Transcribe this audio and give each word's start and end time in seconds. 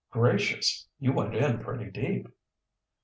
"Gracious! 0.09 0.87
You 0.99 1.13
went 1.13 1.35
in 1.35 1.59
pretty 1.59 1.91
deep.' 1.91 2.25